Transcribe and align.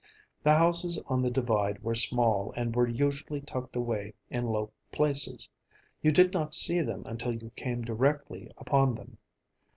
The 0.41 0.55
houses 0.55 0.97
on 1.05 1.21
the 1.21 1.29
Divide 1.29 1.83
were 1.83 1.93
small 1.93 2.53
and 2.57 2.75
were 2.75 2.87
usually 2.87 3.39
tucked 3.39 3.75
away 3.75 4.15
in 4.31 4.47
low 4.47 4.71
places; 4.91 5.47
you 6.01 6.11
did 6.11 6.33
not 6.33 6.55
see 6.55 6.81
them 6.81 7.03
until 7.05 7.33
you 7.35 7.51
came 7.55 7.83
directly 7.83 8.49
upon 8.57 8.95
them. 8.95 9.19